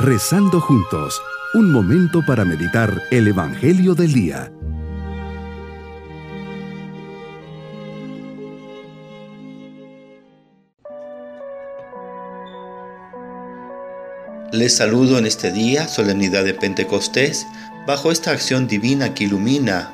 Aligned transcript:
Rezando 0.00 0.60
juntos, 0.60 1.20
un 1.54 1.72
momento 1.72 2.24
para 2.24 2.44
meditar 2.44 3.02
el 3.10 3.26
Evangelio 3.26 3.96
del 3.96 4.12
Día. 4.12 4.52
Les 14.52 14.76
saludo 14.76 15.18
en 15.18 15.26
este 15.26 15.50
día, 15.50 15.88
solemnidad 15.88 16.44
de 16.44 16.54
Pentecostés, 16.54 17.44
bajo 17.84 18.12
esta 18.12 18.30
acción 18.30 18.68
divina 18.68 19.14
que 19.14 19.24
ilumina 19.24 19.90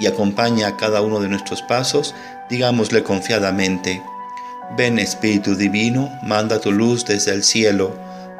y 0.00 0.08
acompaña 0.08 0.66
a 0.66 0.76
cada 0.76 1.00
uno 1.00 1.20
de 1.20 1.28
nuestros 1.28 1.62
pasos, 1.62 2.12
digámosle 2.50 3.04
confiadamente, 3.04 4.02
ven 4.76 4.98
Espíritu 4.98 5.54
Divino, 5.54 6.10
manda 6.24 6.60
tu 6.60 6.72
luz 6.72 7.04
desde 7.04 7.34
el 7.34 7.44
cielo, 7.44 8.07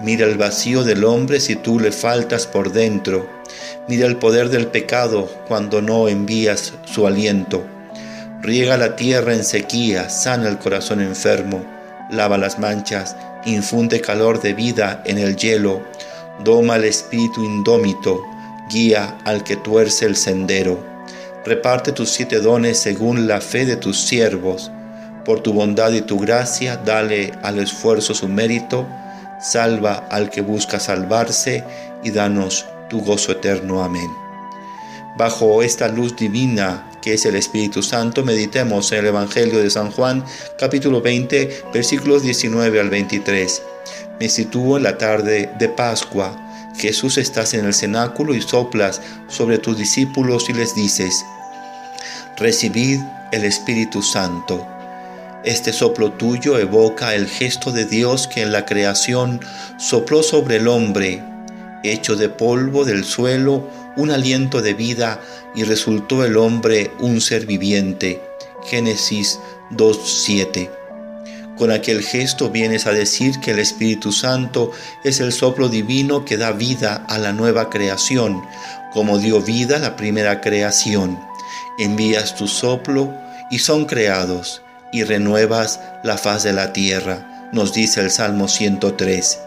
Mira 0.00 0.26
el 0.26 0.36
vacío 0.36 0.84
del 0.84 1.04
hombre 1.04 1.40
si 1.40 1.56
tú 1.56 1.80
le 1.80 1.90
faltas 1.90 2.46
por 2.46 2.72
dentro. 2.72 3.28
Mira 3.88 4.06
el 4.06 4.16
poder 4.16 4.50
del 4.50 4.66
pecado 4.66 5.28
cuando 5.48 5.80
no 5.80 6.08
envías 6.08 6.74
su 6.84 7.06
aliento. 7.06 7.64
Riega 8.42 8.76
la 8.76 8.96
tierra 8.96 9.32
en 9.32 9.44
sequía, 9.44 10.10
sana 10.10 10.48
el 10.48 10.58
corazón 10.58 11.00
enfermo, 11.00 11.64
lava 12.10 12.36
las 12.36 12.58
manchas, 12.58 13.16
infunde 13.46 14.00
calor 14.00 14.42
de 14.42 14.52
vida 14.52 15.02
en 15.06 15.18
el 15.18 15.36
hielo, 15.36 15.82
doma 16.44 16.76
el 16.76 16.84
espíritu 16.84 17.42
indómito, 17.42 18.22
guía 18.70 19.16
al 19.24 19.42
que 19.42 19.56
tuerce 19.56 20.04
el 20.04 20.16
sendero. 20.16 20.78
Reparte 21.46 21.92
tus 21.92 22.10
siete 22.10 22.40
dones 22.40 22.78
según 22.78 23.26
la 23.26 23.40
fe 23.40 23.64
de 23.64 23.76
tus 23.76 24.00
siervos. 24.00 24.70
Por 25.24 25.40
tu 25.40 25.52
bondad 25.52 25.92
y 25.92 26.02
tu 26.02 26.18
gracia, 26.18 26.76
dale 26.76 27.32
al 27.42 27.58
esfuerzo 27.58 28.14
su 28.14 28.28
mérito. 28.28 28.86
Salva 29.40 30.06
al 30.10 30.30
que 30.30 30.40
busca 30.40 30.80
salvarse 30.80 31.64
y 32.02 32.10
danos 32.10 32.66
tu 32.88 33.00
gozo 33.00 33.32
eterno. 33.32 33.82
Amén. 33.82 34.10
Bajo 35.16 35.62
esta 35.62 35.88
luz 35.88 36.16
divina 36.16 36.90
que 37.02 37.14
es 37.14 37.24
el 37.24 37.36
Espíritu 37.36 37.82
Santo, 37.82 38.24
meditemos 38.24 38.90
en 38.92 38.98
el 38.98 39.06
Evangelio 39.06 39.60
de 39.60 39.70
San 39.70 39.92
Juan, 39.92 40.24
capítulo 40.58 41.00
20, 41.00 41.64
versículos 41.72 42.22
19 42.22 42.80
al 42.80 42.90
23. 42.90 43.62
Me 44.18 44.28
sitúo 44.28 44.76
en 44.76 44.82
la 44.82 44.98
tarde 44.98 45.50
de 45.58 45.68
Pascua 45.68 46.36
Jesús 46.78 47.16
estás 47.16 47.54
en 47.54 47.64
el 47.64 47.74
cenáculo 47.74 48.34
y 48.34 48.42
soplas 48.42 49.00
sobre 49.28 49.58
tus 49.58 49.78
discípulos 49.78 50.50
y 50.50 50.52
les 50.52 50.74
dices, 50.74 51.24
recibid 52.36 53.00
el 53.32 53.44
Espíritu 53.44 54.02
Santo. 54.02 54.66
Este 55.46 55.72
soplo 55.72 56.10
tuyo 56.10 56.58
evoca 56.58 57.14
el 57.14 57.28
gesto 57.28 57.70
de 57.70 57.84
Dios 57.84 58.26
que 58.26 58.42
en 58.42 58.50
la 58.50 58.66
creación 58.66 59.40
sopló 59.78 60.24
sobre 60.24 60.56
el 60.56 60.66
hombre, 60.66 61.22
hecho 61.84 62.16
de 62.16 62.28
polvo 62.28 62.84
del 62.84 63.04
suelo, 63.04 63.70
un 63.96 64.10
aliento 64.10 64.60
de 64.60 64.74
vida 64.74 65.20
y 65.54 65.62
resultó 65.62 66.24
el 66.24 66.36
hombre 66.36 66.90
un 66.98 67.20
ser 67.20 67.46
viviente. 67.46 68.20
Génesis 68.64 69.38
2.7. 69.70 70.68
Con 71.56 71.70
aquel 71.70 72.02
gesto 72.02 72.50
vienes 72.50 72.88
a 72.88 72.92
decir 72.92 73.38
que 73.38 73.52
el 73.52 73.60
Espíritu 73.60 74.10
Santo 74.10 74.72
es 75.04 75.20
el 75.20 75.32
soplo 75.32 75.68
divino 75.68 76.24
que 76.24 76.36
da 76.36 76.50
vida 76.50 77.04
a 77.08 77.18
la 77.18 77.32
nueva 77.32 77.70
creación, 77.70 78.42
como 78.92 79.20
dio 79.20 79.40
vida 79.40 79.76
a 79.76 79.78
la 79.78 79.94
primera 79.94 80.40
creación. 80.40 81.16
Envías 81.78 82.34
tu 82.34 82.48
soplo 82.48 83.14
y 83.48 83.60
son 83.60 83.84
creados, 83.84 84.62
y 84.96 85.04
renuevas 85.04 85.78
la 86.02 86.16
faz 86.16 86.42
de 86.42 86.54
la 86.54 86.72
tierra, 86.72 87.50
nos 87.52 87.74
dice 87.74 88.00
el 88.00 88.10
Salmo 88.10 88.48
103. 88.48 89.40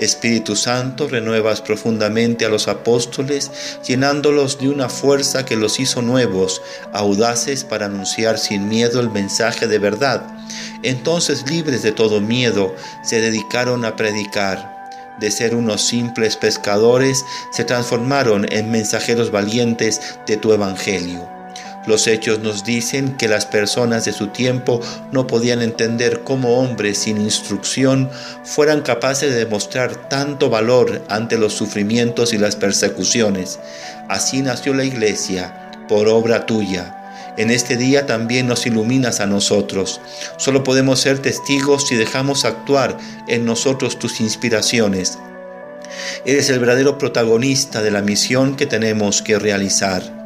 Espíritu 0.00 0.56
Santo, 0.56 1.06
renuevas 1.06 1.60
profundamente 1.60 2.44
a 2.44 2.48
los 2.48 2.66
apóstoles, 2.66 3.52
llenándolos 3.86 4.58
de 4.58 4.68
una 4.68 4.88
fuerza 4.88 5.44
que 5.44 5.54
los 5.54 5.78
hizo 5.78 6.02
nuevos, 6.02 6.60
audaces 6.92 7.62
para 7.62 7.86
anunciar 7.86 8.36
sin 8.36 8.68
miedo 8.68 8.98
el 8.98 9.10
mensaje 9.10 9.68
de 9.68 9.78
verdad. 9.78 10.26
Entonces, 10.82 11.48
libres 11.48 11.84
de 11.84 11.92
todo 11.92 12.20
miedo, 12.20 12.74
se 13.04 13.20
dedicaron 13.20 13.84
a 13.84 13.94
predicar. 13.94 14.90
De 15.20 15.30
ser 15.30 15.54
unos 15.54 15.82
simples 15.82 16.36
pescadores, 16.36 17.24
se 17.52 17.62
transformaron 17.62 18.44
en 18.52 18.72
mensajeros 18.72 19.30
valientes 19.30 20.00
de 20.26 20.36
tu 20.36 20.52
Evangelio. 20.52 21.39
Los 21.86 22.06
hechos 22.06 22.40
nos 22.40 22.64
dicen 22.64 23.16
que 23.16 23.26
las 23.26 23.46
personas 23.46 24.04
de 24.04 24.12
su 24.12 24.28
tiempo 24.28 24.80
no 25.12 25.26
podían 25.26 25.62
entender 25.62 26.20
cómo 26.24 26.58
hombres 26.58 26.98
sin 26.98 27.18
instrucción 27.18 28.10
fueran 28.44 28.82
capaces 28.82 29.30
de 29.30 29.38
demostrar 29.38 30.08
tanto 30.08 30.50
valor 30.50 31.02
ante 31.08 31.38
los 31.38 31.54
sufrimientos 31.54 32.34
y 32.34 32.38
las 32.38 32.56
persecuciones. 32.56 33.58
Así 34.08 34.42
nació 34.42 34.74
la 34.74 34.84
iglesia, 34.84 35.70
por 35.88 36.08
obra 36.08 36.44
tuya. 36.44 36.96
En 37.38 37.50
este 37.50 37.78
día 37.78 38.04
también 38.06 38.46
nos 38.46 38.66
iluminas 38.66 39.20
a 39.20 39.26
nosotros. 39.26 40.02
Solo 40.36 40.62
podemos 40.62 41.00
ser 41.00 41.18
testigos 41.20 41.88
si 41.88 41.96
dejamos 41.96 42.44
actuar 42.44 42.98
en 43.28 43.46
nosotros 43.46 43.98
tus 43.98 44.20
inspiraciones. 44.20 45.18
Eres 46.26 46.50
el 46.50 46.58
verdadero 46.58 46.98
protagonista 46.98 47.82
de 47.82 47.90
la 47.90 48.02
misión 48.02 48.56
que 48.56 48.66
tenemos 48.66 49.22
que 49.22 49.38
realizar. 49.38 50.19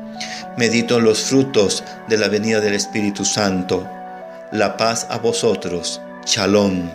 Medito 0.56 0.98
en 0.98 1.04
los 1.04 1.25
frutos 1.25 1.82
de 2.06 2.16
la 2.16 2.28
venida 2.28 2.60
del 2.60 2.75
Espíritu 2.75 3.25
Santo. 3.25 3.88
La 4.53 4.76
paz 4.76 5.04
a 5.10 5.19
vosotros. 5.19 6.00
Shalom. 6.26 6.88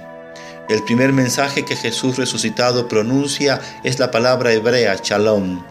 El 0.70 0.82
primer 0.86 1.12
mensaje 1.12 1.66
que 1.66 1.76
Jesús 1.76 2.16
resucitado 2.16 2.88
pronuncia 2.88 3.60
es 3.84 4.00
la 4.00 4.12
palabra 4.12 4.54
hebrea 4.54 4.96
shalom, 5.04 5.62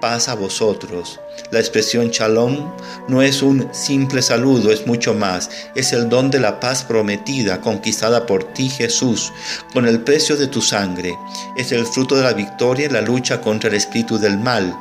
paz 0.00 0.28
a 0.28 0.34
vosotros. 0.34 1.20
La 1.52 1.60
expresión 1.60 2.08
shalom 2.08 2.74
no 3.06 3.22
es 3.22 3.40
un 3.40 3.72
simple 3.72 4.20
saludo, 4.20 4.72
es 4.72 4.88
mucho 4.88 5.14
más. 5.14 5.48
Es 5.76 5.92
el 5.92 6.08
don 6.08 6.32
de 6.32 6.40
la 6.40 6.58
paz 6.58 6.82
prometida, 6.82 7.60
conquistada 7.60 8.26
por 8.26 8.52
ti 8.52 8.68
Jesús, 8.68 9.32
con 9.72 9.86
el 9.86 10.00
precio 10.00 10.36
de 10.36 10.48
tu 10.48 10.60
sangre. 10.60 11.16
Es 11.56 11.70
el 11.70 11.86
fruto 11.86 12.16
de 12.16 12.24
la 12.24 12.32
victoria 12.32 12.86
en 12.86 12.94
la 12.94 13.00
lucha 13.00 13.40
contra 13.40 13.70
el 13.70 13.76
espíritu 13.76 14.18
del 14.18 14.38
mal. 14.38 14.76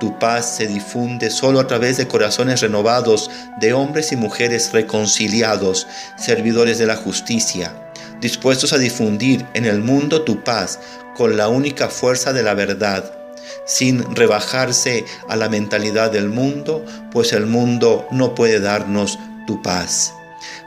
Tu 0.00 0.16
paz 0.18 0.56
se 0.56 0.66
difunde 0.66 1.30
solo 1.30 1.58
a 1.58 1.66
través 1.66 1.96
de 1.96 2.06
corazones 2.06 2.60
renovados, 2.60 3.30
de 3.60 3.72
hombres 3.72 4.12
y 4.12 4.16
mujeres 4.16 4.72
reconciliados, 4.72 5.88
servidores 6.16 6.78
de 6.78 6.86
la 6.86 6.96
justicia, 6.96 7.74
dispuestos 8.20 8.72
a 8.72 8.78
difundir 8.78 9.44
en 9.54 9.64
el 9.64 9.80
mundo 9.80 10.22
tu 10.22 10.44
paz 10.44 10.78
con 11.16 11.36
la 11.36 11.48
única 11.48 11.88
fuerza 11.88 12.32
de 12.32 12.44
la 12.44 12.54
verdad, 12.54 13.12
sin 13.66 14.14
rebajarse 14.14 15.04
a 15.28 15.34
la 15.34 15.48
mentalidad 15.48 16.12
del 16.12 16.28
mundo, 16.28 16.84
pues 17.10 17.32
el 17.32 17.46
mundo 17.46 18.06
no 18.12 18.34
puede 18.36 18.60
darnos 18.60 19.18
tu 19.46 19.60
paz. 19.62 20.14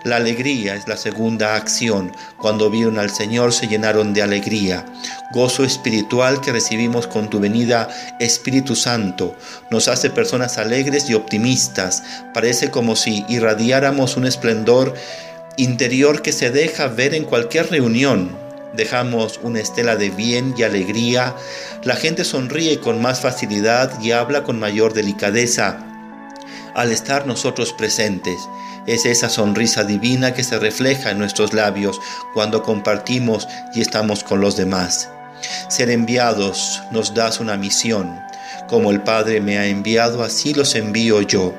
La 0.04 0.16
alegría 0.16 0.74
es 0.74 0.88
la 0.88 0.98
segunda 0.98 1.56
acción. 1.56 2.12
Cuando 2.38 2.72
vieron 2.72 2.98
al 2.98 3.12
Señor 3.12 3.54
se 3.54 3.68
llenaron 3.68 4.16
de 4.16 4.24
alegría. 4.24 4.84
Gozo 5.32 5.64
espiritual 5.64 6.42
que 6.42 6.52
recibimos 6.52 7.06
con 7.06 7.30
tu 7.30 7.40
venida, 7.40 7.88
Espíritu 8.20 8.76
Santo, 8.76 9.36
nos 9.70 9.88
hace 9.88 10.10
personas 10.10 10.58
alegres 10.58 11.08
y 11.08 11.14
optimistas. 11.14 12.02
Parece 12.34 12.72
como 12.72 12.96
si 12.96 13.24
irradiáramos 13.30 14.18
un 14.18 14.26
esplendor 14.26 14.96
interior 15.58 16.24
que 16.24 16.32
se 16.32 16.50
deja 16.50 16.88
ver 16.88 17.14
en 17.14 17.24
cualquier 17.24 17.70
reunión. 17.70 18.36
Dejamos 18.74 19.40
una 19.44 19.60
estela 19.60 19.98
de 19.98 20.10
bien 20.10 20.56
y 20.58 20.64
alegría. 20.64 21.36
La 21.84 21.96
gente 21.96 22.24
sonríe 22.24 22.80
con 22.80 23.04
más 23.04 23.22
facilidad 23.22 24.02
y 24.02 24.14
habla 24.14 24.42
con 24.42 24.60
mayor 24.60 24.94
delicadeza 24.94 25.86
al 26.74 26.92
estar 26.92 27.28
nosotros 27.28 27.74
presentes. 27.74 28.40
Es 28.88 29.06
esa 29.06 29.30
sonrisa 29.30 29.84
divina 29.84 30.34
que 30.34 30.44
se 30.44 30.58
refleja 30.58 31.12
en 31.12 31.20
nuestros 31.20 31.54
labios 31.54 32.00
cuando 32.34 32.64
compartimos 32.64 33.48
y 33.74 33.82
estamos 33.82 34.24
con 34.24 34.42
los 34.42 34.58
demás. 34.58 35.10
Ser 35.70 35.90
enviados 35.90 36.82
nos 36.92 37.14
das 37.14 37.40
una 37.40 37.58
misión. 37.58 38.20
Como 38.68 38.92
el 38.92 39.02
Padre 39.02 39.42
me 39.42 39.58
ha 39.58 39.68
enviado, 39.68 40.24
así 40.24 40.54
los 40.54 40.76
envío 40.76 41.22
yo. 41.22 41.54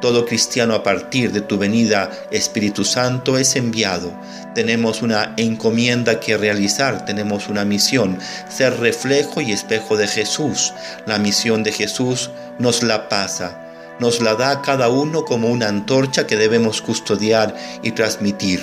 Todo 0.00 0.26
cristiano 0.26 0.74
a 0.74 0.82
partir 0.82 1.32
de 1.32 1.40
tu 1.40 1.58
venida, 1.58 2.10
Espíritu 2.30 2.84
Santo, 2.84 3.36
es 3.38 3.56
enviado. 3.56 4.12
tenemos 4.54 5.02
una 5.02 5.34
encomienda 5.36 6.18
que 6.18 6.36
realizar, 6.36 7.04
tenemos 7.04 7.48
una 7.48 7.64
misión, 7.64 8.18
ser 8.48 8.78
reflejo 8.80 9.40
y 9.40 9.52
espejo 9.52 9.96
de 9.96 10.08
Jesús. 10.08 10.74
La 11.06 11.18
misión 11.18 11.62
de 11.62 11.70
Jesús 11.70 12.30
nos 12.58 12.82
la 12.82 13.08
pasa, 13.08 13.67
nos 14.00 14.20
la 14.20 14.34
da 14.34 14.62
cada 14.62 14.88
uno 14.88 15.24
como 15.24 15.48
una 15.48 15.68
antorcha 15.68 16.26
que 16.26 16.36
debemos 16.36 16.82
custodiar 16.82 17.54
y 17.82 17.92
transmitir. 17.92 18.62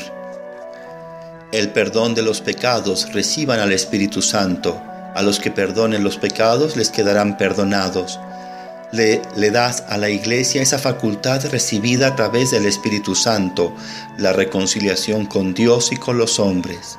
El 1.52 1.72
perdón 1.72 2.16
de 2.16 2.22
los 2.22 2.42
pecados 2.42 3.14
reciban 3.14 3.60
al 3.60 3.72
Espíritu 3.72 4.22
Santo. 4.22 4.82
A 5.16 5.22
los 5.22 5.40
que 5.40 5.52
perdonen 5.52 6.04
los 6.04 6.18
pecados 6.18 6.76
les 6.76 6.90
quedarán 6.90 7.38
perdonados 7.38 8.20
le, 8.96 9.52
das 9.52 9.84
a 9.90 9.98
la 9.98 10.10
iglesia 10.10 10.62
esa 10.62 10.80
facultad 10.80 11.46
recibida 11.50 12.08
a 12.08 12.16
través 12.16 12.52
del 12.52 12.66
Espíritu 12.66 13.16
Santo, 13.16 13.76
la 14.18 14.34
reconciliación 14.34 15.26
con 15.26 15.54
Dios 15.54 15.92
y 15.92 15.98
con 15.98 16.18
los 16.18 16.40
hombres. 16.40 16.98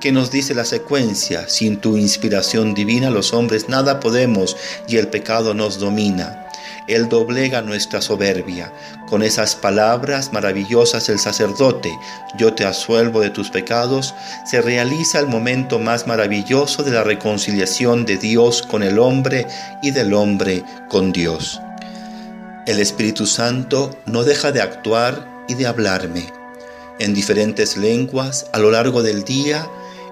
¿Qué 0.00 0.12
nos 0.12 0.30
dice 0.30 0.54
la 0.54 0.64
secuencia? 0.64 1.48
Sin 1.48 1.78
tu 1.78 1.96
inspiración 1.96 2.74
divina 2.74 3.10
los 3.10 3.32
hombres 3.32 3.68
nada 3.68 4.00
podemos 4.00 4.56
y 4.86 4.96
el 4.96 5.08
pecado 5.08 5.54
nos 5.54 5.78
domina. 5.78 6.47
Él 6.88 7.08
doblega 7.08 7.60
nuestra 7.60 8.00
soberbia. 8.00 8.72
Con 9.06 9.22
esas 9.22 9.54
palabras 9.54 10.32
maravillosas 10.32 11.08
el 11.10 11.18
sacerdote, 11.18 11.96
yo 12.38 12.54
te 12.54 12.64
asuelvo 12.64 13.20
de 13.20 13.30
tus 13.30 13.50
pecados, 13.50 14.14
se 14.46 14.62
realiza 14.62 15.20
el 15.20 15.26
momento 15.26 15.78
más 15.78 16.06
maravilloso 16.06 16.82
de 16.82 16.92
la 16.92 17.04
reconciliación 17.04 18.06
de 18.06 18.16
Dios 18.16 18.62
con 18.62 18.82
el 18.82 18.98
hombre 18.98 19.46
y 19.82 19.90
del 19.90 20.14
hombre 20.14 20.64
con 20.88 21.12
Dios. 21.12 21.60
El 22.66 22.80
Espíritu 22.80 23.26
Santo 23.26 23.90
no 24.06 24.24
deja 24.24 24.50
de 24.50 24.62
actuar 24.62 25.44
y 25.46 25.54
de 25.54 25.66
hablarme. 25.66 26.26
En 26.98 27.14
diferentes 27.14 27.76
lenguas, 27.76 28.46
a 28.52 28.58
lo 28.58 28.70
largo 28.70 29.02
del 29.02 29.24
día, 29.24 29.68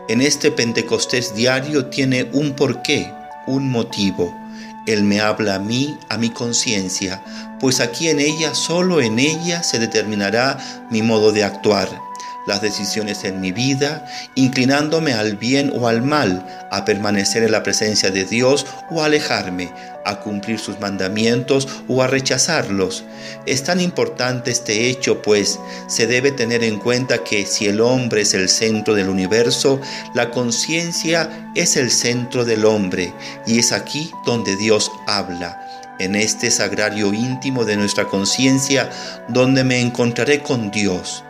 en 0.09 0.21
este 0.21 0.51
Pentecostés 0.51 1.35
diario 1.35 1.87
tiene 1.87 2.29
un 2.33 2.53
porqué, 2.53 3.13
un 3.47 3.71
motivo 3.71 4.46
él 4.87 5.05
me 5.05 5.21
habla 5.21 5.57
a 5.57 5.59
mí, 5.59 5.99
a 6.09 6.17
mi 6.17 6.31
conciencia, 6.31 7.23
pues 7.61 7.81
aquí 7.81 8.09
en 8.09 8.21
ella, 8.21 8.55
solo 8.55 9.01
en 9.01 9.19
ella, 9.19 9.63
se 9.63 9.79
determinará 9.79 10.59
mi 10.91 11.03
modo 11.03 11.33
de 11.33 11.45
actuar 11.45 12.06
las 12.47 12.63
decisiones 12.63 13.25
en 13.25 13.41
mi 13.41 13.53
vida, 13.53 14.07
inclinándome 14.35 15.13
al 15.13 15.37
bien 15.37 15.73
o 15.75 15.89
al 15.89 16.03
mal, 16.03 16.47
a 16.71 16.85
permanecer 16.85 17.43
en 17.43 17.53
la 17.53 17.63
presencia 17.63 18.11
de 18.11 18.25
Dios 18.25 18.67
o 18.91 19.03
alejarme, 19.03 19.73
a 20.05 20.21
cumplir 20.21 20.59
sus 20.59 20.79
mandamientos 20.79 21.69
o 21.89 22.03
a 22.03 22.07
rechazarlos. 22.07 23.05
Es 23.45 23.65
tan 23.65 23.81
importante 23.81 24.51
este 24.51 24.89
hecho, 24.89 25.21
pues 25.23 25.59
se 25.89 26.07
debe 26.07 26.31
tener 26.31 26.63
en 26.63 26.79
cuenta 26.79 27.25
que 27.25 27.45
si 27.45 27.67
el 27.67 27.81
hombre 27.81 28.23
es 28.23 28.35
el 28.35 28.49
centro 28.49 28.95
del 28.95 29.09
universo, 29.09 29.81
la 30.15 30.31
conciencia 30.31 31.51
es 31.55 31.77
el 31.77 31.91
centro 31.91 32.45
del 32.45 32.65
hombre, 32.65 33.13
y 33.47 33.59
es 33.59 33.73
aquí 33.73 34.13
donde 34.25 34.57
Dios 34.57 34.91
habla 35.07 35.61
en 35.99 36.15
este 36.15 36.51
sagrario 36.51 37.13
íntimo 37.13 37.65
de 37.65 37.77
nuestra 37.77 38.05
conciencia, 38.05 38.91
donde 39.29 39.65
me 39.65 39.81
encontraré 39.81 40.43
con 40.43 40.71
Dios. 40.71 41.25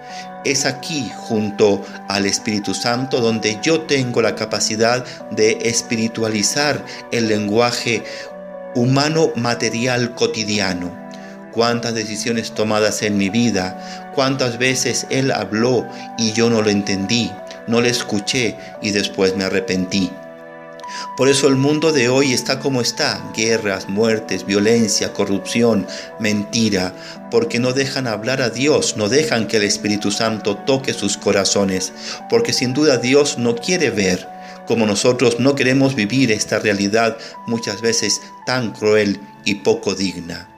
Es 0.47 0.65
aquí, 0.65 1.11
junto 1.17 1.85
al 2.07 2.25
Espíritu 2.25 2.73
Santo, 2.73 3.21
donde 3.21 3.59
yo 3.65 3.81
tengo 3.81 4.23
la 4.23 4.37
capacidad 4.37 5.05
de 5.33 5.59
espiritualizar 5.63 6.85
el 7.11 7.27
lenguaje 7.27 8.05
humano 8.77 9.33
material 9.35 10.15
cotidiano. 10.15 10.97
Cuántas 11.51 11.95
decisiones 11.95 12.53
tomadas 12.53 13.03
en 13.03 13.19
mi 13.19 13.29
vida, 13.29 14.13
cuántas 14.15 14.57
veces 14.57 15.09
Él 15.11 15.33
habló 15.33 15.85
y 16.17 16.33
yo 16.33 16.49
no 16.49 16.63
lo 16.63 16.71
entendí, 16.71 17.33
no 17.67 17.81
le 17.81 17.89
escuché 17.89 18.57
y 18.81 18.93
después 18.93 19.37
me 19.37 19.43
arrepentí. 19.43 20.13
Por 21.17 21.29
eso 21.29 21.49
el 21.49 21.57
mundo 21.57 21.93
de 21.93 22.09
hoy 22.09 22.33
está 22.33 22.59
como 22.59 22.81
está, 22.81 23.21
guerras, 23.35 23.89
muertes, 23.89 24.47
violencia, 24.47 25.13
corrupción, 25.13 25.87
mentira, 26.19 26.95
porque 27.31 27.59
no 27.59 27.73
dejan 27.73 28.07
hablar 28.07 28.43
a 28.43 28.51
Dios, 28.51 28.97
no 28.97 29.09
dejan 29.09 29.47
que 29.47 29.57
el 29.57 29.65
Espíritu 29.65 30.11
Santo 30.11 30.57
toque 30.57 30.93
sus 30.93 31.17
corazones, 31.17 31.93
porque 32.29 32.53
sin 32.53 32.75
duda 32.75 32.99
Dios 32.99 33.39
no 33.39 33.57
quiere 33.57 33.91
ver, 33.91 34.29
como 34.67 34.87
nosotros 34.87 35.39
no 35.41 35.55
queremos 35.55 35.95
vivir 35.95 36.33
esta 36.33 36.59
realidad 36.59 37.17
muchas 37.47 37.81
veces 37.81 38.21
tan 38.47 38.73
cruel 38.73 39.21
y 39.45 39.57
poco 39.57 39.95
digna. 39.95 40.49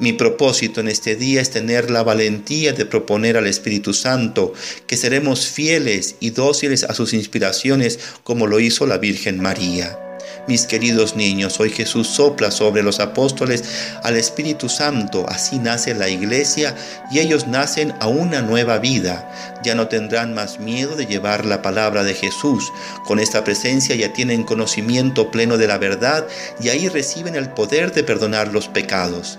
Mi 0.00 0.12
propósito 0.12 0.80
en 0.80 0.86
este 0.86 1.16
día 1.16 1.40
es 1.40 1.50
tener 1.50 1.90
la 1.90 2.04
valentía 2.04 2.72
de 2.72 2.86
proponer 2.86 3.36
al 3.36 3.48
Espíritu 3.48 3.92
Santo 3.92 4.52
que 4.86 4.96
seremos 4.96 5.46
fieles 5.48 6.14
y 6.20 6.30
dóciles 6.30 6.84
a 6.84 6.94
sus 6.94 7.14
inspiraciones 7.14 7.98
como 8.22 8.46
lo 8.46 8.60
hizo 8.60 8.86
la 8.86 8.98
Virgen 8.98 9.40
María. 9.40 9.98
Mis 10.46 10.66
queridos 10.66 11.16
niños, 11.16 11.58
hoy 11.58 11.70
Jesús 11.70 12.06
sopla 12.06 12.52
sobre 12.52 12.84
los 12.84 13.00
apóstoles 13.00 13.64
al 14.04 14.16
Espíritu 14.16 14.68
Santo, 14.68 15.26
así 15.28 15.58
nace 15.58 15.94
la 15.94 16.08
iglesia 16.08 16.76
y 17.10 17.18
ellos 17.18 17.48
nacen 17.48 17.92
a 17.98 18.06
una 18.06 18.40
nueva 18.40 18.78
vida. 18.78 19.28
Ya 19.64 19.74
no 19.74 19.88
tendrán 19.88 20.32
más 20.32 20.60
miedo 20.60 20.94
de 20.94 21.06
llevar 21.06 21.44
la 21.44 21.60
palabra 21.60 22.04
de 22.04 22.14
Jesús. 22.14 22.72
Con 23.04 23.18
esta 23.18 23.42
presencia 23.42 23.96
ya 23.96 24.12
tienen 24.12 24.44
conocimiento 24.44 25.30
pleno 25.30 25.58
de 25.58 25.66
la 25.66 25.78
verdad 25.78 26.26
y 26.60 26.68
ahí 26.68 26.88
reciben 26.88 27.34
el 27.34 27.50
poder 27.50 27.92
de 27.92 28.04
perdonar 28.04 28.52
los 28.52 28.68
pecados. 28.68 29.38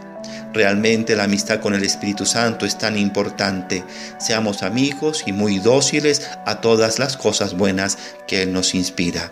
Realmente 0.54 1.16
la 1.16 1.26
amistad 1.26 1.60
con 1.60 1.76
el 1.76 1.84
Espíritu 1.84 2.26
Santo 2.26 2.66
es 2.66 2.78
tan 2.78 2.98
importante. 2.98 3.84
Seamos 4.20 4.64
amigos 4.64 5.24
y 5.28 5.32
muy 5.32 5.60
dóciles 5.60 6.28
a 6.46 6.60
todas 6.60 6.98
las 6.98 7.18
cosas 7.18 7.56
buenas 7.56 7.98
que 8.28 8.44
Él 8.44 8.52
nos 8.52 8.74
inspira. 8.74 9.32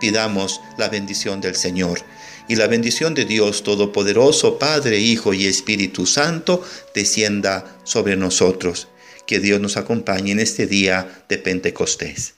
Pidamos 0.00 0.60
la 0.76 0.88
bendición 0.88 1.40
del 1.40 1.54
Señor 1.54 2.00
y 2.48 2.56
la 2.56 2.66
bendición 2.66 3.14
de 3.14 3.24
Dios 3.24 3.62
Todopoderoso, 3.62 4.58
Padre, 4.58 4.98
Hijo 4.98 5.32
y 5.32 5.46
Espíritu 5.46 6.06
Santo, 6.06 6.64
descienda 6.94 7.76
sobre 7.84 8.16
nosotros. 8.16 8.88
Que 9.26 9.38
Dios 9.38 9.60
nos 9.60 9.76
acompañe 9.76 10.32
en 10.32 10.40
este 10.40 10.66
día 10.66 11.24
de 11.28 11.38
Pentecostés. 11.38 12.37